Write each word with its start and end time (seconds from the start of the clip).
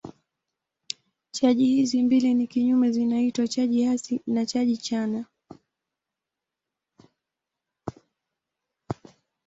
Chaji 1.31 1.65
hizi 1.65 2.03
mbili 2.03 2.33
ni 2.33 2.47
kinyume 2.47 2.91
zinaitwa 2.91 3.47
chaji 3.47 3.83
hasi 3.83 4.21
na 4.27 4.45
chaji 4.45 4.77
chanya. 4.77 5.25